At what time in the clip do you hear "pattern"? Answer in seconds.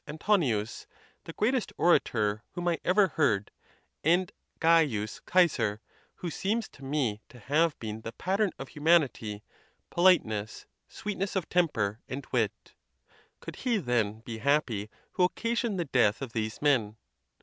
8.11-8.49